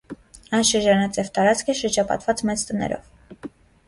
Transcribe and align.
Այն 0.59 0.63
շրջանաձև 0.69 1.29
տարածք 1.35 1.69
է՝ 1.73 1.75
շրջապատված 1.79 2.41
մեծ 2.51 2.65
տներով։ 2.71 3.51